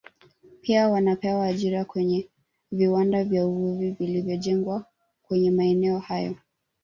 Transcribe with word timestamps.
Pia 0.61 0.89
wanapewa 0.89 1.45
ajira 1.45 1.85
kwenye 1.85 2.29
viwanda 2.71 3.23
vya 3.23 3.47
uvuvi 3.47 3.91
vilivyojengwa 3.91 4.85
kwenye 5.21 5.51
maeneo 5.51 5.99
hayo 5.99 6.35